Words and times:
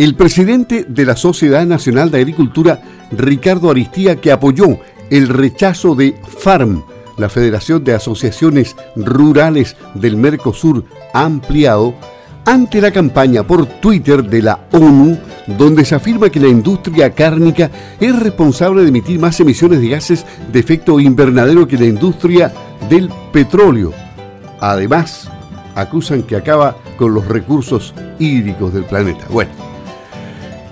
el 0.00 0.14
presidente 0.14 0.86
de 0.88 1.04
la 1.04 1.14
Sociedad 1.14 1.66
Nacional 1.66 2.10
de 2.10 2.16
Agricultura, 2.16 2.80
Ricardo 3.12 3.70
Aristía, 3.70 4.16
que 4.16 4.32
apoyó 4.32 4.78
el 5.10 5.28
rechazo 5.28 5.94
de 5.94 6.14
FARM, 6.38 6.82
la 7.18 7.28
Federación 7.28 7.84
de 7.84 7.92
Asociaciones 7.92 8.76
Rurales 8.96 9.76
del 9.94 10.16
Mercosur 10.16 10.86
ampliado, 11.12 11.94
ante 12.46 12.80
la 12.80 12.90
campaña 12.92 13.46
por 13.46 13.66
Twitter 13.66 14.24
de 14.24 14.40
la 14.40 14.60
ONU, 14.72 15.18
donde 15.58 15.84
se 15.84 15.96
afirma 15.96 16.30
que 16.30 16.40
la 16.40 16.48
industria 16.48 17.10
cárnica 17.10 17.70
es 18.00 18.18
responsable 18.18 18.80
de 18.80 18.88
emitir 18.88 19.20
más 19.20 19.38
emisiones 19.38 19.82
de 19.82 19.88
gases 19.90 20.24
de 20.50 20.60
efecto 20.60 20.98
invernadero 20.98 21.68
que 21.68 21.76
la 21.76 21.84
industria 21.84 22.50
del 22.88 23.10
petróleo. 23.34 23.92
Además, 24.60 25.30
acusan 25.74 26.22
que 26.22 26.36
acaba 26.36 26.74
con 26.96 27.12
los 27.12 27.28
recursos 27.28 27.92
hídricos 28.18 28.72
del 28.72 28.84
planeta. 28.84 29.26
Bueno, 29.28 29.69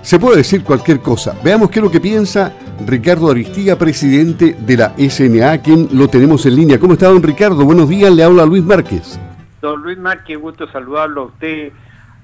se 0.01 0.19
puede 0.19 0.37
decir 0.37 0.63
cualquier 0.63 0.99
cosa. 1.01 1.35
Veamos 1.43 1.69
qué 1.69 1.79
es 1.79 1.83
lo 1.83 1.91
que 1.91 1.99
piensa 1.99 2.53
Ricardo 2.85 3.29
Aristiga, 3.29 3.75
presidente 3.75 4.55
de 4.59 4.77
la 4.77 4.93
SNA, 4.97 5.61
quien 5.61 5.89
lo 5.91 6.07
tenemos 6.07 6.45
en 6.45 6.55
línea. 6.55 6.79
¿Cómo 6.79 6.93
está, 6.93 7.07
don 7.07 7.21
Ricardo? 7.21 7.65
Buenos 7.65 7.89
días, 7.89 8.11
le 8.11 8.23
habla 8.23 8.45
Luis 8.45 8.63
Márquez. 8.63 9.19
Don 9.61 9.81
Luis 9.81 9.97
Márquez, 9.97 10.39
gusto 10.39 10.69
saludarlo 10.71 11.21
a 11.21 11.25
usted, 11.25 11.73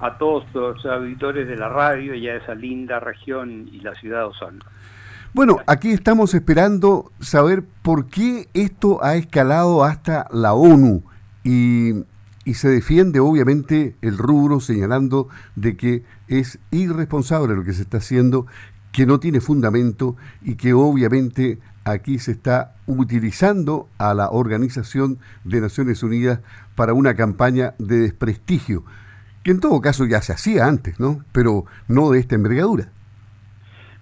a 0.00 0.16
todos 0.16 0.44
los 0.54 0.84
auditores 0.86 1.46
de 1.48 1.56
la 1.56 1.68
radio 1.68 2.14
y 2.14 2.28
a 2.28 2.36
esa 2.36 2.54
linda 2.54 3.00
región 3.00 3.68
y 3.70 3.80
la 3.80 3.94
ciudad 3.94 4.20
de 4.20 4.24
Osorno. 4.24 4.64
Bueno, 5.34 5.58
aquí 5.66 5.90
estamos 5.90 6.32
esperando 6.32 7.12
saber 7.20 7.62
por 7.82 8.06
qué 8.06 8.48
esto 8.54 9.04
ha 9.04 9.16
escalado 9.16 9.84
hasta 9.84 10.26
la 10.30 10.54
ONU 10.54 11.02
y, 11.44 11.92
y 12.46 12.54
se 12.54 12.68
defiende 12.70 13.18
obviamente 13.18 13.96
el 14.00 14.16
rubro 14.16 14.60
señalando 14.60 15.28
de 15.56 15.76
que 15.76 16.04
es 16.28 16.60
irresponsable 16.70 17.56
lo 17.56 17.64
que 17.64 17.72
se 17.72 17.82
está 17.82 17.98
haciendo, 17.98 18.46
que 18.92 19.04
no 19.04 19.18
tiene 19.18 19.40
fundamento 19.40 20.16
y 20.42 20.54
que 20.54 20.72
obviamente 20.72 21.58
aquí 21.84 22.20
se 22.20 22.30
está 22.30 22.76
utilizando 22.86 23.88
a 23.98 24.14
la 24.14 24.30
Organización 24.30 25.18
de 25.44 25.60
Naciones 25.60 26.04
Unidas 26.04 26.40
para 26.76 26.94
una 26.94 27.16
campaña 27.16 27.74
de 27.78 27.98
desprestigio, 27.98 28.84
que 29.42 29.50
en 29.50 29.58
todo 29.58 29.80
caso 29.80 30.06
ya 30.06 30.22
se 30.22 30.32
hacía 30.32 30.66
antes, 30.66 31.00
¿no? 31.00 31.24
Pero 31.32 31.64
no 31.88 32.10
de 32.12 32.20
esta 32.20 32.36
envergadura. 32.36 32.92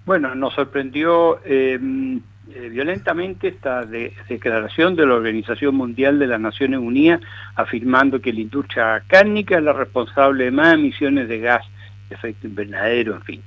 Bueno, 0.04 0.34
nos 0.34 0.52
sorprendió 0.52 1.42
em, 1.46 2.20
eh, 2.52 2.68
violentamente 2.68 3.48
esta 3.48 3.84
declaración 3.84 4.96
de 4.96 5.06
la 5.06 5.14
Organización 5.14 5.76
Mundial 5.76 6.18
de 6.18 6.26
las 6.26 6.38
Naciones 6.38 6.78
Unidas 6.78 7.20
afirmando 7.54 8.20
que 8.20 8.34
la 8.34 8.40
industria 8.40 9.02
cárnica 9.06 9.56
es 9.56 9.62
la 9.62 9.72
responsable 9.72 10.44
de 10.44 10.50
más 10.50 10.74
emisiones 10.74 11.26
de 11.28 11.38
gas 11.40 11.64
de 12.10 12.16
efecto 12.16 12.46
invernadero, 12.46 13.14
en 13.14 13.22
fin. 13.22 13.42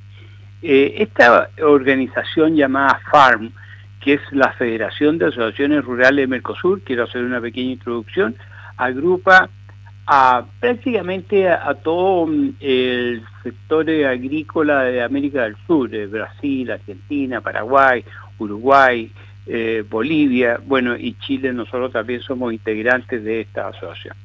Eh, 0.64 0.96
esta 0.98 1.50
organización 1.62 2.56
llamada 2.56 3.00
FARM, 3.12 3.52
que 4.02 4.14
es 4.14 4.22
la 4.32 4.52
Federación 4.54 5.20
de 5.20 5.28
Asociaciones 5.28 5.86
Rurales 5.86 6.24
de 6.24 6.28
Mercosur, 6.28 6.82
quiero 6.82 7.04
hacer 7.04 7.24
una 7.24 7.40
pequeña 7.40 7.74
introducción, 7.74 8.36
agrupa 8.78 9.48
a 10.08 10.44
prácticamente 10.60 11.48
a, 11.50 11.74
todo 11.76 12.26
mm, 12.26 12.56
el 12.62 13.24
sector 13.44 13.88
agrícola 13.90 14.84
de 14.84 15.04
América 15.04 15.44
del 15.44 15.56
Sur, 15.68 15.90
de 15.90 16.08
Brasil, 16.08 16.72
Argentina, 16.72 17.42
Paraguay, 17.42 18.04
Uruguay, 18.40 19.12
eh, 19.46 19.84
Bolivia, 19.90 20.60
bueno, 20.66 20.98
y 20.98 21.14
Chile, 21.20 21.54
nosotros 21.54 21.92
también 21.92 22.22
somos 22.22 22.52
integrantes 22.52 23.24
de 23.24 23.42
esta 23.42 23.70
asociación. 23.70 24.16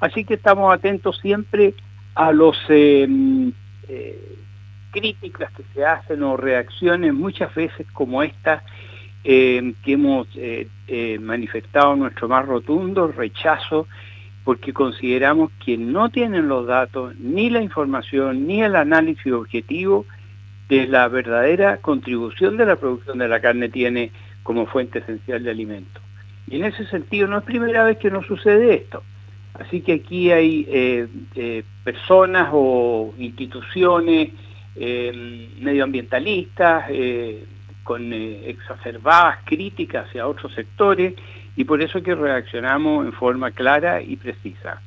Así 0.00 0.24
que 0.24 0.34
estamos 0.34 0.72
atentos 0.72 1.18
siempre 1.18 1.74
a 2.14 2.32
los 2.32 2.56
eh, 2.68 3.06
mm, 3.08 3.48
eh, 3.88 4.36
críticas 4.90 5.52
que 5.52 5.64
se 5.74 5.84
hacen 5.84 6.22
o 6.22 6.36
reacciones 6.36 7.12
muchas 7.12 7.54
veces 7.54 7.86
como 7.92 8.22
esta 8.22 8.62
que 9.22 9.74
hemos 9.84 10.28
manifestado 11.20 11.94
nuestro 11.94 12.26
más 12.26 12.46
rotundo 12.46 13.08
rechazo 13.08 13.86
porque 14.44 14.72
consideramos 14.72 15.50
que 15.62 15.76
no 15.76 16.08
tienen 16.08 16.48
los 16.48 16.66
datos, 16.66 17.14
ni 17.18 17.50
la 17.50 17.60
información, 17.60 18.46
ni 18.46 18.62
el 18.62 18.76
análisis 18.76 19.30
objetivo 19.30 20.06
de 20.70 20.86
la 20.86 21.08
verdadera 21.08 21.78
contribución 21.78 22.56
de 22.56 22.64
la 22.64 22.76
producción 22.76 23.18
de 23.18 23.26
la 23.26 23.40
carne 23.40 23.68
tiene 23.68 24.12
como 24.44 24.66
fuente 24.66 25.00
esencial 25.00 25.42
de 25.42 25.50
alimento. 25.50 26.00
Y 26.46 26.56
en 26.56 26.64
ese 26.64 26.86
sentido 26.86 27.26
no 27.26 27.38
es 27.38 27.44
primera 27.44 27.84
vez 27.84 27.98
que 27.98 28.10
nos 28.10 28.24
sucede 28.26 28.74
esto. 28.74 29.02
Así 29.54 29.80
que 29.80 29.94
aquí 29.94 30.30
hay 30.30 30.64
eh, 30.68 31.08
eh, 31.34 31.64
personas 31.82 32.50
o 32.52 33.12
instituciones 33.18 34.30
eh, 34.76 35.48
medioambientalistas 35.60 36.84
con 37.82 38.12
exacerbadas 38.12 39.38
críticas 39.44 40.06
hacia 40.06 40.28
otros 40.28 40.54
sectores 40.54 41.14
y 41.56 41.64
por 41.64 41.82
eso 41.82 42.00
que 42.00 42.14
reaccionamos 42.14 43.04
en 43.04 43.12
forma 43.12 43.50
clara 43.50 44.00
y 44.00 44.16
precisa. 44.16 44.80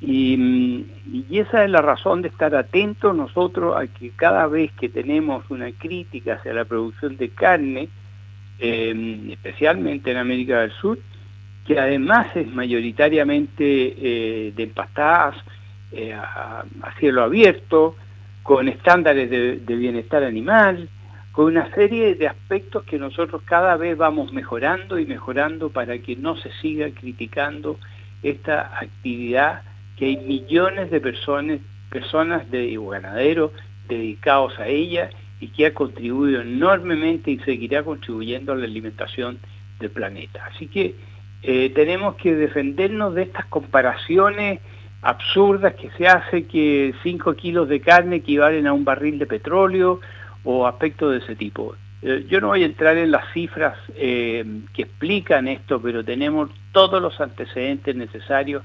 Y, 0.00 0.86
esa 1.30 1.64
es 1.64 1.70
la 1.70 1.80
razón 1.80 2.22
de 2.22 2.28
estar 2.28 2.54
atentos 2.54 3.14
nosotros 3.14 3.76
a 3.76 3.86
que 3.86 4.10
cada 4.10 4.46
vez 4.46 4.72
que 4.72 4.88
tenemos 4.88 5.44
una 5.50 5.70
crítica 5.72 6.34
hacia 6.34 6.52
la 6.52 6.64
producción 6.64 7.16
de 7.16 7.30
carne, 7.30 7.88
em, 8.58 9.30
especialmente 9.30 10.10
en 10.10 10.16
América 10.16 10.60
del 10.60 10.72
Sur, 10.72 10.98
que 11.66 11.78
además 11.78 12.28
es 12.36 12.46
mayoritariamente 12.48 13.64
eh, 13.64 14.52
de 14.54 14.62
empastadas 14.62 15.36
eh, 15.92 16.12
a, 16.12 16.64
cielo 16.98 17.22
abierto, 17.22 17.96
con 18.42 18.68
estándares 18.68 19.28
de 19.28 19.76
bienestar 19.76 20.22
animal, 20.22 20.88
con 21.36 21.46
una 21.46 21.70
serie 21.74 22.14
de 22.14 22.28
aspectos 22.28 22.84
que 22.84 22.98
nosotros 22.98 23.42
cada 23.44 23.76
vez 23.76 23.98
vamos 23.98 24.32
mejorando 24.32 24.98
y 24.98 25.04
mejorando 25.04 25.68
para 25.68 25.98
que 25.98 26.16
no 26.16 26.34
se 26.36 26.50
siga 26.62 26.88
criticando 26.90 27.78
esta 28.22 28.78
actividad 28.78 29.62
que 29.96 30.06
hay 30.06 30.16
millones 30.18 30.90
de 30.90 31.00
personas, 31.00 31.60
personas 31.90 32.50
de 32.50 32.78
ganaderos 32.90 33.52
dedicados 33.88 34.58
a 34.58 34.68
ella 34.68 35.10
y 35.40 35.48
que 35.48 35.66
ha 35.66 35.74
contribuido 35.74 36.40
enormemente 36.42 37.30
y 37.30 37.38
seguirá 37.40 37.82
contribuyendo 37.82 38.52
a 38.52 38.56
la 38.56 38.64
alimentación 38.64 39.38
del 39.78 39.90
planeta. 39.90 40.46
Así 40.52 40.66
que 40.66 40.94
eh, 41.42 41.70
tenemos 41.74 42.16
que 42.16 42.34
defendernos 42.34 43.14
de 43.14 43.22
estas 43.22 43.46
comparaciones 43.46 44.60
absurdas 45.02 45.74
que 45.74 45.90
se 45.90 46.08
hace 46.08 46.46
que 46.46 46.94
5 47.02 47.34
kilos 47.34 47.68
de 47.68 47.80
carne 47.80 48.16
equivalen 48.16 48.66
a 48.66 48.72
un 48.72 48.84
barril 48.84 49.18
de 49.18 49.26
petróleo 49.26 50.00
o 50.44 50.66
aspectos 50.66 51.12
de 51.12 51.18
ese 51.18 51.36
tipo. 51.36 51.76
Eh, 52.02 52.26
yo 52.28 52.40
no 52.40 52.48
voy 52.48 52.62
a 52.62 52.66
entrar 52.66 52.96
en 52.96 53.10
las 53.10 53.32
cifras 53.32 53.78
eh, 53.94 54.44
que 54.74 54.82
explican 54.82 55.48
esto, 55.48 55.80
pero 55.80 56.04
tenemos 56.04 56.50
todos 56.72 57.00
los 57.00 57.20
antecedentes 57.20 57.94
necesarios 57.94 58.62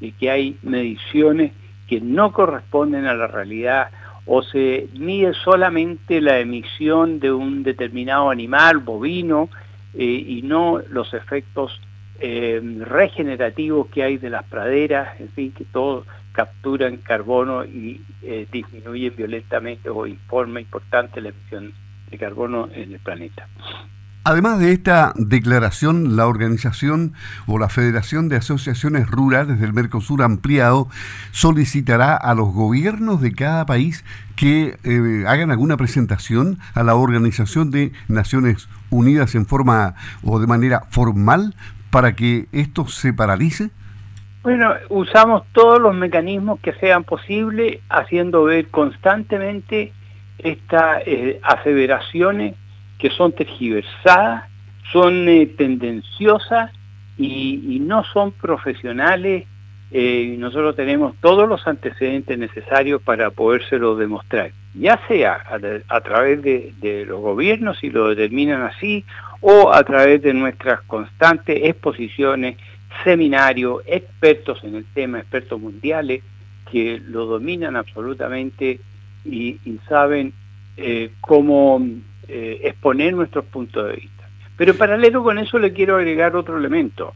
de 0.00 0.12
que 0.12 0.30
hay 0.30 0.58
mediciones 0.62 1.52
que 1.88 2.00
no 2.00 2.32
corresponden 2.32 3.06
a 3.06 3.14
la 3.14 3.26
realidad 3.26 3.90
o 4.26 4.42
se 4.42 4.88
mide 4.94 5.34
solamente 5.34 6.20
la 6.20 6.38
emisión 6.38 7.20
de 7.20 7.32
un 7.32 7.62
determinado 7.62 8.30
animal, 8.30 8.78
bovino, 8.78 9.48
eh, 9.94 10.04
y 10.04 10.42
no 10.42 10.80
los 10.90 11.14
efectos 11.14 11.80
regenerativos 12.18 13.88
que 13.88 14.02
hay 14.02 14.16
de 14.16 14.30
las 14.30 14.42
praderas, 14.44 15.20
en 15.20 15.28
fin, 15.28 15.52
que 15.52 15.66
todo 15.66 16.06
capturan 16.36 16.98
carbono 16.98 17.64
y 17.64 18.02
eh, 18.22 18.46
disminuyen 18.52 19.16
violentamente 19.16 19.88
o 19.88 20.06
informa 20.06 20.60
importante 20.60 21.20
la 21.22 21.30
emisión 21.30 21.72
de 22.10 22.18
carbono 22.18 22.68
en 22.74 22.92
el 22.92 23.00
planeta. 23.00 23.48
Además 24.28 24.58
de 24.58 24.72
esta 24.72 25.12
declaración, 25.14 26.16
la 26.16 26.26
organización 26.26 27.12
o 27.46 27.60
la 27.60 27.68
Federación 27.68 28.28
de 28.28 28.34
Asociaciones 28.34 29.08
Rurales 29.08 29.60
del 29.60 29.72
Mercosur 29.72 30.20
ampliado 30.20 30.88
solicitará 31.30 32.16
a 32.16 32.34
los 32.34 32.52
gobiernos 32.52 33.20
de 33.20 33.32
cada 33.32 33.66
país 33.66 34.04
que 34.34 34.78
eh, 34.82 35.24
hagan 35.28 35.52
alguna 35.52 35.76
presentación 35.76 36.58
a 36.74 36.82
la 36.82 36.96
Organización 36.96 37.70
de 37.70 37.92
Naciones 38.08 38.68
Unidas 38.90 39.36
en 39.36 39.46
forma 39.46 39.94
o 40.24 40.40
de 40.40 40.48
manera 40.48 40.86
formal 40.90 41.54
para 41.92 42.16
que 42.16 42.46
esto 42.50 42.88
se 42.88 43.12
paralice. 43.12 43.70
Bueno, 44.42 44.72
usamos 44.88 45.44
todos 45.52 45.80
los 45.80 45.94
mecanismos 45.94 46.58
que 46.58 46.72
sean 46.72 47.04
posibles, 47.04 47.78
haciendo 47.88 48.42
ver 48.42 48.66
constantemente 48.70 49.92
estas 50.38 51.02
eh, 51.06 51.38
aseveraciones 51.44 52.56
que 52.98 53.10
son 53.10 53.32
tergiversadas, 53.32 54.44
son 54.92 55.28
eh, 55.28 55.46
tendenciosas 55.46 56.70
y, 57.18 57.78
no 57.80 58.04
son 58.04 58.32
profesionales. 58.32 59.46
Eh, 59.90 60.36
nosotros 60.38 60.74
tenemos 60.74 61.14
todos 61.20 61.48
los 61.48 61.66
antecedentes 61.66 62.38
necesarios 62.38 63.00
para 63.02 63.30
podérselo 63.30 63.96
demostrar, 63.96 64.50
ya 64.74 65.00
sea 65.06 65.42
a, 65.88 66.00
través 66.00 66.42
de, 66.42 67.04
los 67.06 67.20
gobiernos, 67.20 67.78
si 67.78 67.90
lo 67.90 68.08
determinan 68.08 68.62
así, 68.62 69.04
o 69.40 69.72
a 69.72 69.84
través 69.84 70.22
de 70.22 70.34
nuestras 70.34 70.80
constantes 70.82 71.60
exposiciones 71.62 72.56
seminarios, 73.04 73.82
expertos 73.86 74.64
en 74.64 74.74
el 74.74 74.84
tema, 74.86 75.20
expertos 75.20 75.60
mundiales, 75.60 76.22
que 76.70 77.00
lo 77.06 77.26
dominan 77.26 77.76
absolutamente 77.76 78.80
y, 79.24 79.58
saben 79.88 80.32
eh, 80.76 81.10
cómo 81.20 81.80
eh, 82.28 82.60
exponer 82.64 83.14
nuestros 83.14 83.44
puntos 83.44 83.86
de 83.86 83.96
vista. 83.96 84.28
Pero 84.56 84.72
en 84.72 84.78
paralelo 84.78 85.22
con 85.22 85.38
eso 85.38 85.58
le 85.58 85.72
quiero 85.72 85.96
agregar 85.96 86.34
otro 86.34 86.58
elemento. 86.58 87.14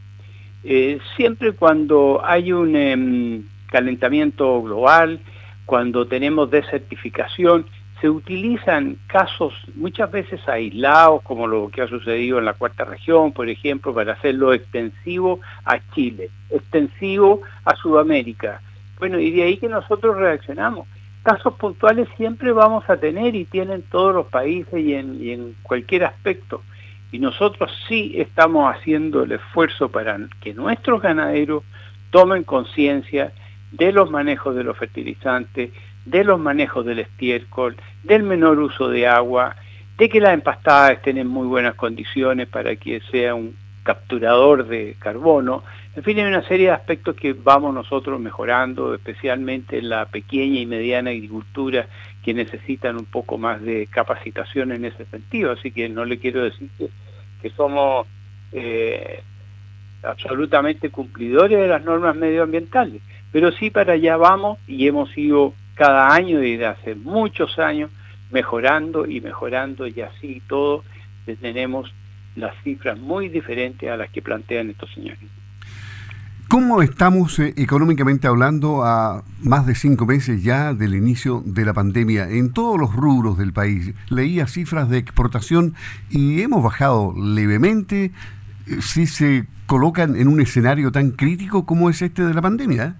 Eh, 0.63 0.99
siempre 1.15 1.53
cuando 1.53 2.21
hay 2.23 2.53
un 2.53 2.75
em, 2.75 3.43
calentamiento 3.67 4.61
global, 4.61 5.19
cuando 5.65 6.05
tenemos 6.05 6.51
desertificación, 6.51 7.65
se 7.99 8.09
utilizan 8.09 8.97
casos 9.07 9.53
muchas 9.75 10.11
veces 10.11 10.41
aislados, 10.47 11.21
como 11.21 11.45
lo 11.47 11.69
que 11.69 11.83
ha 11.83 11.87
sucedido 11.87 12.39
en 12.39 12.45
la 12.45 12.53
cuarta 12.53 12.83
región, 12.83 13.31
por 13.31 13.47
ejemplo, 13.47 13.93
para 13.93 14.13
hacerlo 14.13 14.53
extensivo 14.53 15.39
a 15.65 15.79
Chile, 15.93 16.29
extensivo 16.49 17.41
a 17.63 17.75
Sudamérica. 17.75 18.59
Bueno, 18.97 19.19
y 19.19 19.31
de 19.31 19.43
ahí 19.43 19.57
que 19.57 19.69
nosotros 19.69 20.17
reaccionamos. 20.17 20.87
Casos 21.23 21.53
puntuales 21.55 22.07
siempre 22.17 22.51
vamos 22.51 22.89
a 22.89 22.97
tener 22.97 23.35
y 23.35 23.45
tienen 23.45 23.83
todos 23.83 24.13
los 24.13 24.27
países 24.27 24.79
y 24.79 24.95
en, 24.95 25.21
y 25.21 25.31
en 25.31 25.55
cualquier 25.63 26.05
aspecto. 26.05 26.63
Y 27.11 27.19
nosotros 27.19 27.71
sí 27.87 28.13
estamos 28.17 28.73
haciendo 28.73 29.23
el 29.23 29.33
esfuerzo 29.33 29.89
para 29.89 30.17
que 30.39 30.53
nuestros 30.53 31.01
ganaderos 31.01 31.63
tomen 32.09 32.43
conciencia 32.43 33.33
de 33.71 33.91
los 33.91 34.09
manejos 34.09 34.55
de 34.55 34.63
los 34.63 34.77
fertilizantes, 34.77 35.71
de 36.05 36.23
los 36.23 36.39
manejos 36.39 36.85
del 36.85 36.99
estiércol, 36.99 37.75
del 38.03 38.23
menor 38.23 38.59
uso 38.59 38.89
de 38.89 39.07
agua, 39.07 39.55
de 39.97 40.09
que 40.09 40.19
las 40.19 40.33
empastadas 40.33 40.93
estén 40.93 41.17
en 41.17 41.27
muy 41.27 41.47
buenas 41.47 41.75
condiciones 41.75 42.47
para 42.47 42.75
que 42.75 43.01
sea 43.11 43.35
un 43.35 43.55
capturador 43.83 44.67
de 44.67 44.95
carbono. 44.99 45.63
En 45.93 46.03
fin, 46.03 46.19
hay 46.19 46.25
una 46.25 46.47
serie 46.47 46.67
de 46.67 46.71
aspectos 46.71 47.17
que 47.17 47.33
vamos 47.33 47.73
nosotros 47.73 48.17
mejorando, 48.17 48.95
especialmente 48.95 49.77
en 49.77 49.89
la 49.89 50.05
pequeña 50.05 50.61
y 50.61 50.65
mediana 50.65 51.09
agricultura, 51.09 51.85
que 52.23 52.33
necesitan 52.33 52.95
un 52.95 53.05
poco 53.05 53.37
más 53.37 53.61
de 53.61 53.87
capacitación 53.87 54.71
en 54.71 54.85
ese 54.85 55.03
sentido. 55.05 55.51
Así 55.51 55.71
que 55.71 55.89
no 55.89 56.05
le 56.05 56.17
quiero 56.17 56.43
decir 56.43 56.69
que, 56.77 57.49
somos 57.57 58.07
eh, 58.53 59.21
absolutamente 60.03 60.91
cumplidores 60.91 61.59
de 61.59 61.67
las 61.67 61.83
normas 61.83 62.15
medioambientales, 62.15 63.01
pero 63.31 63.51
sí 63.51 63.69
para 63.69 63.93
allá 63.93 64.15
vamos 64.15 64.59
y 64.67 64.87
hemos 64.87 65.17
ido 65.17 65.53
cada 65.75 66.13
año 66.13 66.39
desde 66.39 66.67
hace 66.67 66.95
muchos 66.95 67.59
años 67.59 67.91
mejorando 68.29 69.05
y 69.05 69.19
mejorando 69.19 69.87
y 69.87 69.99
así 70.01 70.41
todo 70.47 70.83
tenemos 71.41 71.93
las 72.35 72.55
cifras 72.63 72.97
muy 72.97 73.27
diferentes 73.27 73.89
a 73.89 73.97
las 73.97 74.09
que 74.09 74.21
plantean 74.21 74.69
estos 74.69 74.89
señores. 74.93 75.40
¿Cómo 76.51 76.81
estamos 76.81 77.39
eh, 77.39 77.53
económicamente 77.55 78.27
hablando 78.27 78.83
a 78.83 79.23
más 79.39 79.65
de 79.65 79.73
cinco 79.73 80.05
meses 80.05 80.43
ya 80.43 80.73
del 80.73 80.95
inicio 80.95 81.41
de 81.45 81.63
la 81.63 81.71
pandemia 81.71 82.29
en 82.29 82.51
todos 82.51 82.77
los 82.77 82.93
rubros 82.93 83.37
del 83.37 83.53
país? 83.53 83.93
Leía 84.09 84.47
cifras 84.47 84.89
de 84.89 84.97
exportación 84.97 85.75
y 86.09 86.41
hemos 86.41 86.61
bajado 86.61 87.13
levemente 87.17 88.11
eh, 88.67 88.81
si 88.81 89.07
se 89.07 89.45
colocan 89.65 90.17
en 90.17 90.27
un 90.27 90.41
escenario 90.41 90.91
tan 90.91 91.11
crítico 91.11 91.65
como 91.65 91.89
es 91.89 92.01
este 92.01 92.25
de 92.25 92.33
la 92.33 92.41
pandemia. 92.41 92.97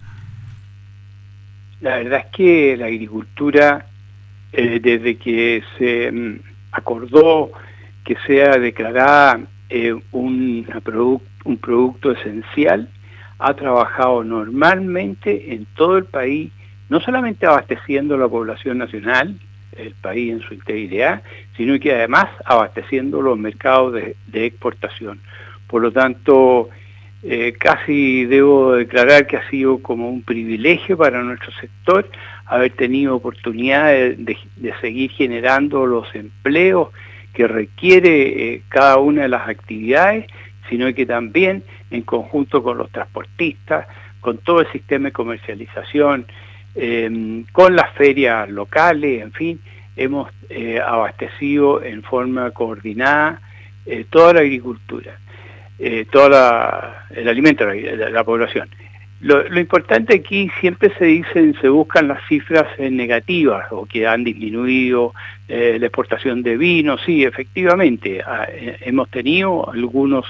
La 1.81 1.97
verdad 1.97 2.19
es 2.19 2.31
que 2.33 2.77
la 2.77 2.85
agricultura, 2.85 3.85
eh, 4.53 4.79
desde 4.81 5.17
que 5.17 5.61
se 5.77 6.09
mm, 6.09 6.39
acordó 6.71 7.51
que 8.05 8.15
sea 8.25 8.57
declarada 8.57 9.41
un, 10.13 10.65
un 11.43 11.57
producto 11.57 12.11
esencial, 12.13 12.89
ha 13.41 13.55
trabajado 13.55 14.23
normalmente 14.23 15.53
en 15.53 15.65
todo 15.75 15.97
el 15.97 16.05
país, 16.05 16.51
no 16.89 16.99
solamente 16.99 17.45
abasteciendo 17.45 18.17
la 18.17 18.27
población 18.27 18.77
nacional, 18.77 19.35
el 19.75 19.95
país 19.95 20.33
en 20.33 20.41
su 20.41 20.53
integridad, 20.53 21.23
sino 21.57 21.79
que 21.79 21.93
además 21.93 22.27
abasteciendo 22.45 23.21
los 23.21 23.37
mercados 23.37 23.93
de, 23.93 24.45
exportación. 24.45 25.19
Por 25.67 25.81
lo 25.81 25.91
tanto, 25.91 26.69
eh, 27.23 27.53
casi 27.57 28.25
debo 28.25 28.73
declarar 28.73 29.25
que 29.25 29.37
ha 29.37 29.49
sido 29.49 29.81
como 29.81 30.09
un 30.09 30.21
privilegio 30.21 30.97
para 30.97 31.23
nuestro 31.23 31.51
sector 31.53 32.09
haber 32.45 32.73
tenido 32.73 33.15
oportunidad 33.15 33.87
de, 33.87 34.37
seguir 34.81 35.11
generando 35.11 35.85
los 35.85 36.13
empleos 36.13 36.89
que 37.33 37.47
requiere 37.47 38.53
eh, 38.53 38.61
cada 38.67 38.97
una 38.97 39.23
de 39.23 39.29
las 39.29 39.47
actividades, 39.47 40.25
sino 40.71 40.91
que 40.93 41.05
también 41.05 41.63
en 41.91 42.03
conjunto 42.03 42.63
con 42.63 42.77
los 42.77 42.89
transportistas, 42.91 43.87
con 44.21 44.37
todo 44.37 44.61
el 44.61 44.71
sistema 44.71 45.07
de 45.07 45.11
comercialización, 45.11 46.25
em, 46.75 47.43
con 47.51 47.75
las 47.75 47.91
ferias 47.91 48.49
locales, 48.49 49.21
en 49.21 49.33
fin, 49.33 49.59
hemos 49.97 50.31
eh, 50.49 50.79
abastecido 50.79 51.83
en 51.83 52.03
forma 52.03 52.51
coordinada 52.51 53.41
eh, 53.85 54.05
toda 54.09 54.35
la 54.35 54.39
agricultura, 54.39 55.19
eh, 55.77 56.05
todo 56.09 56.27
el 57.09 57.27
alimento 57.27 57.65
de 57.65 58.09
la, 58.09 58.23
población. 58.23 58.69
Lo, 59.19 59.59
importante 59.59 60.15
aquí 60.15 60.49
siempre 60.61 60.89
se 60.97 61.05
dicen, 61.05 61.53
se 61.59 61.67
buscan 61.67 62.07
las 62.07 62.25
cifras 62.29 62.65
negativas 62.79 63.65
o 63.71 63.85
que 63.85 64.07
han 64.07 64.23
disminuido 64.23 65.13
la 65.47 65.85
exportación 65.85 66.43
de 66.43 66.55
vino, 66.55 66.97
sí, 66.97 67.25
efectivamente, 67.25 68.23
hemos 68.85 69.09
tenido 69.09 69.69
algunos 69.69 70.25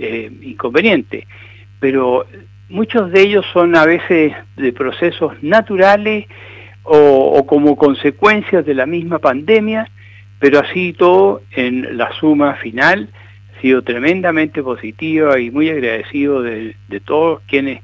eh, 0.00 0.30
inconveniente, 0.42 1.26
pero 1.78 2.26
muchos 2.68 3.10
de 3.12 3.22
ellos 3.22 3.44
son 3.52 3.76
a 3.76 3.84
veces 3.84 4.32
de 4.56 4.72
procesos 4.72 5.32
naturales 5.42 6.26
o, 6.82 7.44
como 7.46 7.76
consecuencias 7.76 8.64
de 8.64 8.74
la 8.74 8.86
misma 8.86 9.18
pandemia, 9.18 9.88
pero 10.38 10.60
así 10.60 10.92
todo 10.92 11.42
en 11.52 11.98
la 11.98 12.10
suma 12.12 12.54
final 12.54 13.08
ha 13.56 13.60
sido 13.60 13.82
tremendamente 13.82 14.62
positiva 14.62 15.38
y 15.38 15.50
muy 15.50 15.68
agradecido 15.68 16.42
de, 16.42 16.74
todos 17.04 17.42
quienes 17.46 17.82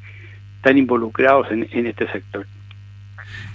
están 0.57 0.79
involucrados 0.79 1.49
en 1.51 1.87
este 1.87 2.11
sector. 2.11 2.47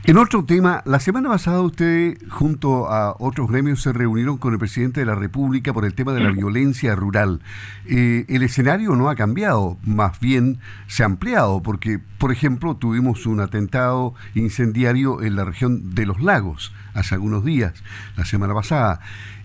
En 0.04 0.18
otro 0.18 0.44
tema, 0.44 0.82
la 0.86 1.00
semana 1.00 1.30
pasada 1.30 1.62
usted 1.62 2.18
junto 2.28 2.90
a 2.90 3.16
otros 3.20 3.48
gremios 3.48 3.84
se 3.84 3.94
reunieron 3.94 4.38
con 4.40 4.52
el 4.52 4.58
presidente 4.58 5.00
de 5.00 5.06
la 5.06 5.14
República 5.14 5.74
por 5.74 5.86
el 5.86 5.94
tema 5.94 6.12
de 6.12 6.22
la 6.22 6.32
violencia 6.32 6.96
rural. 6.96 7.40
Eh, 7.86 8.26
el 8.28 8.42
escenario 8.42 8.96
no 8.96 9.12
ha 9.12 9.16
cambiado, 9.16 9.78
más 9.84 10.20
bien 10.20 10.58
se 10.88 11.04
ha 11.04 11.06
ampliado, 11.06 11.62
porque, 11.62 12.00
por 12.18 12.32
ejemplo, 12.32 12.76
tuvimos 12.78 13.28
un 13.28 13.42
atentado 13.42 14.16
incendiario 14.34 15.22
en 15.22 15.36
la 15.36 15.46
región 15.46 15.94
de 15.94 16.08
los 16.08 16.20
lagos 16.20 16.74
hace 16.96 17.14
algunos 17.14 17.46
días, 17.46 17.76
la 18.18 18.26
semana 18.26 18.56
pasada. 18.56 19.02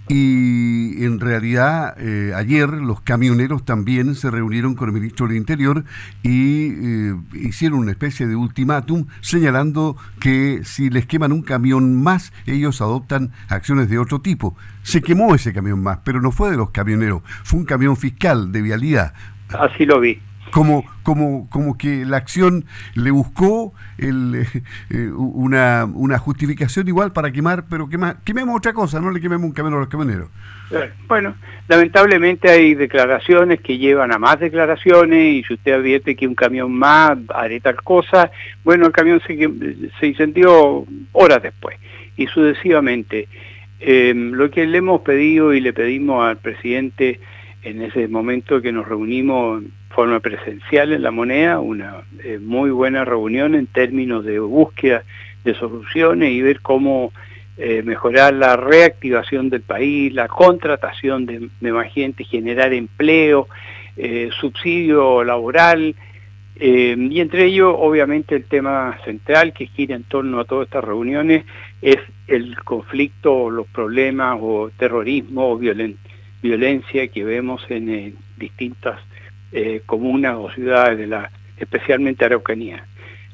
Y 0.08 1.04
en 1.04 1.19
realidad 1.19 1.97
eh, 1.99 2.33
ayer 2.35 2.69
los 2.69 3.00
camioneros 3.00 3.64
también 3.64 4.14
se 4.14 4.30
reunieron 4.30 4.75
con 4.75 4.88
el 4.88 4.95
ministro 4.95 5.26
del 5.26 5.37
Interior 5.37 5.85
y 6.23 6.69
eh, 6.71 7.16
hicieron 7.35 7.80
una 7.80 7.90
especie 7.90 8.28
de 8.28 8.37
ultimátum 8.37 9.07
señalando 9.21 9.97
que 10.21 10.61
si 10.62 10.90
les 10.90 11.07
queman 11.07 11.33
un 11.33 11.42
camión 11.42 12.00
más, 12.00 12.33
ellos 12.47 12.80
adoptan 12.80 13.33
acciones 13.49 13.88
de 13.88 13.99
otro 13.99 14.21
tipo. 14.21 14.57
Se 14.83 15.02
quemó 15.02 15.35
ese 15.35 15.52
camión 15.52 15.83
más, 15.83 15.99
pero 16.04 16.21
no 16.21 16.30
fue 16.30 16.50
de 16.50 16.57
los 16.57 16.71
camioneros, 16.71 17.23
fue 17.42 17.59
un 17.59 17.66
camión 17.66 17.97
fiscal 17.97 18.52
de 18.52 18.62
vialidad. 18.62 19.12
Así 19.49 19.87
lo 19.87 20.00
vi 20.00 20.21
como, 20.50 20.85
como, 21.03 21.49
como 21.50 21.76
que 21.76 22.05
la 22.05 22.17
acción 22.17 22.65
le 22.95 23.11
buscó 23.11 23.75
el, 23.99 24.47
eh, 24.91 25.09
una, 25.15 25.85
una, 25.85 26.19
justificación 26.19 26.88
igual 26.88 27.12
para 27.12 27.31
quemar, 27.31 27.65
pero 27.69 27.88
quema, 27.88 28.19
quememos 28.25 28.57
otra 28.57 28.73
cosa, 28.73 29.00
no 29.00 29.11
le 29.11 29.21
quememos 29.21 29.47
un 29.47 29.53
camión 29.53 29.75
a 29.75 29.79
los 29.79 29.88
camioneros. 29.88 30.29
Eh, 30.71 30.91
bueno, 31.07 31.35
lamentablemente 31.69 32.50
hay 32.50 32.75
declaraciones 32.75 33.61
que 33.61 33.79
llevan 33.79 34.12
a 34.12 34.19
más 34.19 34.41
declaraciones 34.41 35.35
y 35.35 35.45
si 35.45 35.55
usted 35.55 35.75
advierte 35.75 36.17
que 36.17 36.26
un 36.26 36.35
camión 36.35 36.73
más 36.73 37.17
haré 37.35 37.61
tal 37.61 37.76
cosa, 37.76 38.31
bueno, 38.65 38.87
el 38.87 38.93
camión 38.93 39.21
se, 39.26 39.37
se 40.00 40.07
incendió 40.07 40.85
horas 41.12 41.43
después 41.43 41.79
y 42.17 42.26
sucesivamente. 42.26 43.29
lo 43.81 44.50
que 44.50 44.67
le 44.67 44.79
hemos 44.79 45.03
pedido 45.03 45.53
y 45.55 45.61
le 45.61 45.73
pedimos 45.73 46.26
al 46.26 46.38
presidente 46.38 47.21
en 47.62 47.83
ese 47.83 48.07
momento 48.09 48.62
que 48.62 48.73
nos 48.73 48.87
reunimos 48.88 49.62
forma 49.97 50.21
presencial 50.21 50.93
en 50.93 51.03
la 51.03 51.11
moneda, 51.11 51.59
una 51.59 52.03
eh, 52.23 52.38
muy 52.38 52.69
buena 52.69 53.07
reunión 53.07 53.55
en 53.55 53.67
términos 53.67 54.26
de 54.26 54.38
búsqueda 54.38 55.05
de 55.43 55.55
soluciones 55.55 56.33
y 56.33 56.43
ver 56.43 56.61
cómo 56.61 57.15
eh, 57.57 57.83
mejorar 57.83 58.35
la 58.35 58.57
reactivación 58.57 59.49
del 59.49 59.62
país, 59.62 60.12
la 60.12 60.29
contratación 60.29 61.25
de, 61.25 61.73
más 61.73 61.91
gente, 61.95 62.25
generar 62.25 62.75
empleo, 62.75 63.49
eh, 63.97 64.29
subsidio 64.38 65.25
laboral, 65.25 65.95
y 66.59 67.21
entre 67.21 67.45
ellos 67.45 67.75
obviamente 67.76 68.35
el 68.35 68.45
tema 68.45 68.99
central 69.05 69.53
que 69.53 69.67
gira 69.67 69.95
en 69.95 70.05
torno 70.05 70.41
a 70.41 70.47
todas 70.47 70.65
estas 70.67 70.85
reuniones 70.85 71.45
es 71.83 71.99
el 72.29 72.57
conflicto, 72.65 73.50
los 73.50 73.67
problemas 73.67 74.38
o 74.41 74.71
terrorismo 74.79 75.50
o 75.50 75.59
violencia 75.59 77.09
que 77.09 77.25
vemos 77.25 77.62
en 77.69 78.17
distintas 78.38 78.99
eh, 79.53 79.83
comunas 79.87 80.37
o 80.37 80.50
ciudades 80.50 80.99
de 80.99 81.07
la, 81.07 81.31
especialmente 81.57 82.25
Araucanía. 82.25 82.85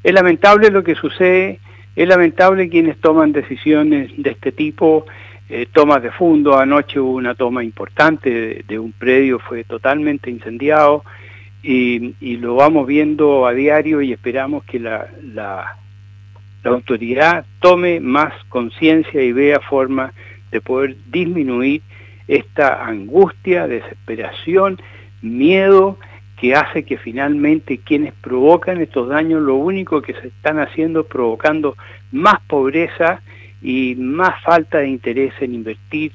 Es 0.03 0.13
lamentable 0.13 0.69
lo 0.69 0.83
que 0.83 0.95
sucede, 0.95 1.59
es 1.95 2.07
lamentable 2.07 2.69
quienes 2.69 2.97
toman 2.99 3.31
decisiones 3.31 4.11
de 4.17 4.31
este 4.31 4.51
tipo, 4.51 5.05
eh, 5.49 5.67
tomas 5.71 6.01
de 6.01 6.11
fondo. 6.11 6.57
Anoche 6.57 6.99
hubo 6.99 7.13
una 7.13 7.35
toma 7.35 7.63
importante 7.63 8.63
de, 8.67 8.79
un 8.79 8.91
predio, 8.91 9.39
fue 9.39 9.63
totalmente 9.63 10.29
incendiado 10.29 11.03
y, 11.61 12.15
lo 12.37 12.55
vamos 12.55 12.87
viendo 12.87 13.45
a 13.45 13.53
diario 13.53 14.01
y 14.01 14.11
esperamos 14.11 14.63
que 14.65 14.79
la, 14.79 15.07
la, 15.33 15.77
la 16.63 16.71
autoridad 16.71 17.45
tome 17.59 17.99
más 17.99 18.33
conciencia 18.49 19.21
y 19.21 19.31
vea 19.31 19.59
forma 19.59 20.13
de 20.51 20.61
poder 20.61 20.95
disminuir 21.09 21.81
esta 22.27 22.85
angustia, 22.85 23.67
desesperación, 23.67 24.81
miedo 25.23 25.97
que 26.37 26.55
hace 26.55 26.83
que 26.83 26.97
finalmente 26.97 27.79
quienes 27.79 28.13
provocan 28.13 28.81
estos 28.81 29.09
daños 29.09 29.41
lo 29.41 29.55
único 29.55 30.01
que 30.01 30.13
se 30.13 30.27
están 30.27 30.59
haciendo 30.59 31.01
es 31.01 31.07
provocando 31.07 31.77
más 32.11 32.41
pobreza 32.47 33.21
y 33.61 33.95
más 33.95 34.43
falta 34.43 34.79
de 34.79 34.89
interés 34.89 35.33
en 35.39 35.55
invertir 35.55 36.11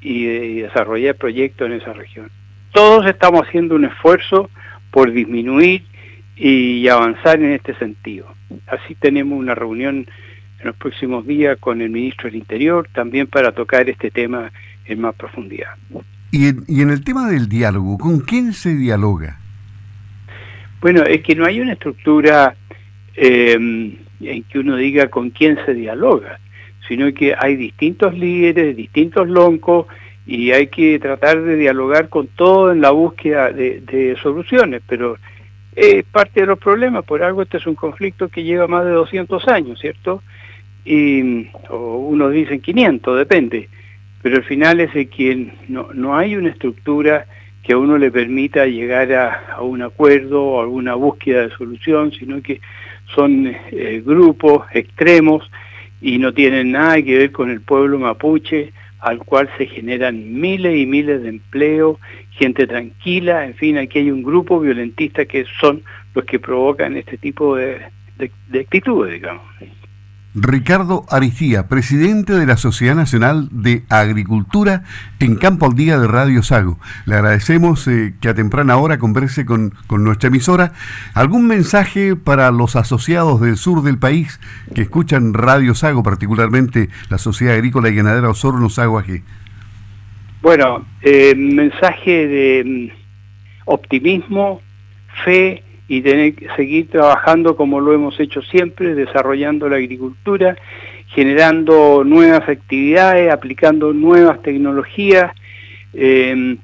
y 0.00 0.60
desarrollar 0.62 1.16
proyectos 1.16 1.66
en 1.66 1.74
esa 1.74 1.92
región. 1.92 2.30
Todos 2.72 3.06
estamos 3.06 3.46
haciendo 3.46 3.74
un 3.74 3.84
esfuerzo 3.84 4.48
por 4.90 5.12
disminuir 5.12 5.82
y 6.36 6.88
avanzar 6.88 7.36
en 7.42 7.52
este 7.52 7.74
sentido. 7.74 8.34
Así 8.66 8.94
tenemos 8.94 9.38
una 9.38 9.54
reunión 9.54 10.06
en 10.60 10.66
los 10.66 10.76
próximos 10.76 11.26
días 11.26 11.58
con 11.58 11.82
el 11.82 11.90
ministro 11.90 12.28
del 12.28 12.36
Interior, 12.36 12.88
también 12.92 13.26
para 13.26 13.52
tocar 13.52 13.88
este 13.88 14.10
tema 14.10 14.50
en 14.86 15.00
más 15.00 15.14
profundidad. 15.14 15.74
Y 16.30 16.48
en, 16.48 16.90
el 16.90 17.04
tema 17.04 17.28
del 17.28 17.48
diálogo, 17.48 17.96
¿con 17.96 18.20
quién 18.20 18.52
se 18.52 18.74
dialoga? 18.74 19.38
Bueno, 20.80 21.02
es 21.04 21.22
que 21.22 21.34
no 21.34 21.46
hay 21.46 21.60
una 21.60 21.72
estructura 21.72 22.54
em, 23.14 23.96
en 24.20 24.42
que 24.44 24.58
uno 24.58 24.76
diga 24.76 25.08
con 25.08 25.30
quién 25.30 25.58
se 25.64 25.72
dialoga, 25.72 26.38
sino 26.86 27.12
que 27.14 27.34
hay 27.36 27.56
distintos 27.56 28.16
líderes, 28.16 28.76
distintos 28.76 29.28
loncos, 29.28 29.86
y 30.26 30.52
hay 30.52 30.66
que 30.66 30.98
tratar 30.98 31.40
de 31.42 31.56
dialogar 31.56 32.10
con 32.10 32.26
todo 32.26 32.72
en 32.72 32.82
la 32.82 32.90
búsqueda 32.90 33.50
de, 33.50 33.80
de 33.80 34.14
soluciones, 34.22 34.82
pero 34.86 35.16
es 35.74 36.04
parte 36.04 36.40
de 36.40 36.46
los 36.46 36.58
problemas, 36.58 37.04
por 37.04 37.22
algo 37.22 37.40
este 37.40 37.56
es 37.56 37.66
un 37.66 37.74
conflicto 37.74 38.28
que 38.28 38.44
lleva 38.44 38.66
más 38.66 38.84
de 38.84 38.90
200 38.90 39.48
años, 39.48 39.80
¿cierto? 39.80 40.22
Y, 40.84 41.48
o 41.70 41.96
unos 41.96 42.32
dicen 42.32 42.60
500, 42.60 43.16
depende 43.16 43.70
pero 44.22 44.36
al 44.36 44.44
final 44.44 44.80
es 44.80 44.92
de 44.94 45.06
que 45.06 45.52
no, 45.68 45.88
no 45.94 46.16
hay 46.16 46.36
una 46.36 46.50
estructura 46.50 47.26
que 47.62 47.74
a 47.74 47.78
uno 47.78 47.98
le 47.98 48.10
permita 48.10 48.66
llegar 48.66 49.12
a, 49.12 49.60
un 49.60 49.82
acuerdo 49.82 50.42
o 50.42 50.60
alguna 50.62 50.94
búsqueda 50.94 51.42
de 51.42 51.56
solución, 51.56 52.12
sino 52.12 52.40
que 52.40 52.60
son 53.14 53.46
eh, 53.46 54.02
grupos 54.04 54.64
extremos 54.72 55.50
y 56.00 56.18
no 56.18 56.32
tienen 56.32 56.72
nada 56.72 57.02
que 57.02 57.18
ver 57.18 57.32
con 57.32 57.50
el 57.50 57.60
pueblo 57.60 57.98
mapuche, 57.98 58.72
al 59.00 59.18
cual 59.18 59.50
se 59.58 59.66
generan 59.66 60.40
miles 60.40 60.78
y 60.78 60.86
miles 60.86 61.22
de 61.22 61.28
empleos, 61.28 61.98
gente 62.30 62.66
tranquila, 62.66 63.44
en 63.44 63.54
fin, 63.54 63.78
aquí 63.78 63.98
hay 63.98 64.10
un 64.10 64.22
grupo 64.22 64.58
violentista 64.60 65.26
que 65.26 65.44
son 65.60 65.82
los 66.14 66.24
que 66.24 66.38
provocan 66.38 66.96
este 66.96 67.18
tipo 67.18 67.56
de, 67.56 67.82
de 68.16 68.60
actitudes, 68.60 69.12
digamos. 69.12 69.42
Ricardo 70.34 71.04
Aristía, 71.10 71.68
presidente 71.68 72.34
de 72.34 72.44
la 72.44 72.56
Sociedad 72.58 72.94
Nacional 72.94 73.48
de 73.50 73.84
Agricultura 73.88 74.84
en 75.20 75.36
Campo 75.36 75.66
al 75.66 75.74
Día 75.74 75.98
de 75.98 76.06
Radio 76.06 76.42
Sago. 76.42 76.78
Le 77.06 77.14
agradecemos 77.14 77.88
eh, 77.88 78.14
que 78.20 78.28
a 78.28 78.34
temprana 78.34 78.76
hora 78.76 78.98
converse 78.98 79.46
con, 79.46 79.72
nuestra 79.88 80.28
emisora. 80.28 80.72
¿Algún 81.14 81.46
mensaje 81.46 82.14
para 82.14 82.50
los 82.50 82.76
asociados 82.76 83.40
del 83.40 83.56
sur 83.56 83.82
del 83.82 83.98
país 83.98 84.38
que 84.74 84.82
escuchan 84.82 85.32
Radio 85.32 85.74
Sago, 85.74 86.02
particularmente 86.02 86.90
la 87.08 87.18
Sociedad 87.18 87.54
Agrícola 87.54 87.88
y 87.88 87.94
Ganadera 87.94 88.28
Osorno 88.28 88.68
Sago 88.68 88.98
AG? 88.98 89.22
Bueno, 90.42 90.84
eh, 91.02 91.34
mensaje 91.36 92.26
de 92.26 92.64
mm, 92.64 92.90
optimismo, 93.64 94.60
fe, 95.24 95.64
y 95.88 96.02
tener 96.02 96.34
que 96.34 96.48
seguir 96.54 96.90
trabajando 96.90 97.56
como 97.56 97.80
lo 97.80 97.94
hemos 97.94 98.20
hecho 98.20 98.42
siempre, 98.42 98.94
desarrollando 98.94 99.68
la 99.68 99.76
agricultura, 99.76 100.56
generando 101.08 102.04
nuevas 102.04 102.46
actividades, 102.46 103.32
aplicando 103.32 103.94
nuevas 103.94 104.42
tecnologías, 104.42 105.32
em, 105.94 106.58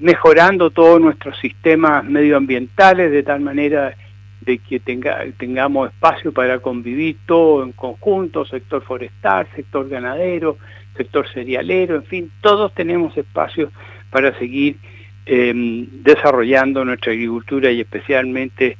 mejorando 0.00 0.70
todos 0.70 1.00
nuestros 1.00 1.36
sistemas 1.40 2.04
medioambientales 2.04 3.10
de 3.10 3.24
tal 3.24 3.40
manera 3.40 3.96
de 4.40 4.58
que 4.58 4.78
tenga, 4.78 5.24
tengamos 5.36 5.90
espacio 5.90 6.32
para 6.32 6.60
convivir 6.60 7.16
todo 7.26 7.64
en 7.64 7.72
conjunto, 7.72 8.44
sector 8.44 8.82
forestal, 8.82 9.48
sector 9.56 9.88
ganadero, 9.88 10.56
sector 10.96 11.26
cerealero, 11.28 11.96
en 11.96 12.04
fin, 12.04 12.30
todos 12.40 12.72
tenemos 12.74 13.16
espacio 13.16 13.72
para 14.10 14.38
seguir 14.38 14.76
Em, 15.30 15.86
desarrollando 16.04 16.86
nuestra 16.86 17.12
agricultura 17.12 17.70
y 17.70 17.82
especialmente 17.82 18.78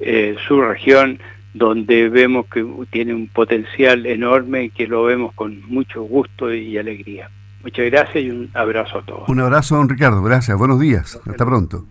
eh, 0.00 0.34
su 0.48 0.60
región, 0.60 1.20
donde 1.52 2.08
vemos 2.08 2.46
que 2.46 2.66
tiene 2.90 3.14
un 3.14 3.28
potencial 3.28 4.04
enorme 4.04 4.64
y 4.64 4.70
que 4.70 4.88
lo 4.88 5.04
vemos 5.04 5.32
con 5.34 5.62
mucho 5.68 6.02
gusto 6.02 6.52
y 6.52 6.76
alegría. 6.78 7.30
Muchas 7.62 7.86
gracias 7.92 8.24
y 8.24 8.28
un 8.28 8.50
abrazo 8.54 8.98
a 8.98 9.02
todos. 9.06 9.28
Un 9.28 9.38
abrazo, 9.38 9.76
don 9.76 9.88
Ricardo. 9.88 10.20
Gracias. 10.24 10.58
Buenos 10.58 10.80
días. 10.80 11.20
Hasta 11.24 11.46
pronto. 11.46 11.86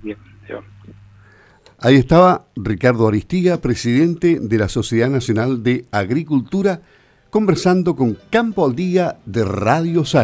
Ahí 1.80 1.96
estaba 1.96 2.48
Ricardo 2.58 3.08
Aristiga, 3.08 3.62
presidente 3.62 4.38
de 4.42 4.58
la 4.58 4.68
Sociedad 4.68 5.10
Nacional 5.10 5.64
de 5.64 5.86
Agricultura, 5.94 6.82
conversando 7.30 7.96
con 7.96 8.18
Campo 8.30 8.66
al 8.66 8.76
Día 8.76 9.16
de 9.26 9.46
Radio 9.46 10.04
Sago. 10.04 10.22